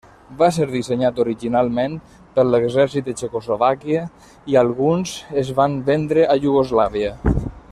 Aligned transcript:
Va 0.37 0.47
ser 0.53 0.65
dissenyat 0.69 1.19
originalment 1.23 1.97
per 2.39 2.45
l’exèrcit 2.51 3.11
de 3.11 3.15
Txecoslovàquia, 3.19 4.01
i 4.55 4.57
alguns 4.63 5.13
es 5.43 5.53
van 5.61 5.77
vendre 5.91 6.25
a 6.25 6.39
Iugoslàvia. 6.47 7.13